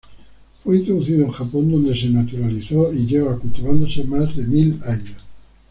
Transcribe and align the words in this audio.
Fue 0.63 0.77
introducido 0.77 1.25
en 1.25 1.31
Japón, 1.31 1.69
donde 1.71 1.95
se 1.95 2.09
naturalizó 2.09 2.91
y 2.91 3.05
lleva 3.05 3.37
cultivándose 3.37 4.03
más 4.03 4.35
de 4.35 4.47
mil 4.47 4.79
años. 4.83 5.17